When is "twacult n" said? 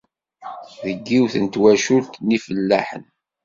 1.53-2.27